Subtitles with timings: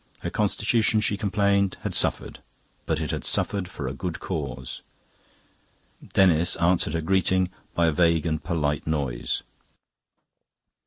[0.21, 2.39] Her constitution, she complained, had suffered;
[2.87, 4.81] but it had suffered for a good cause.
[6.13, 9.43] Denis answered her greeting by a vague and polite noise.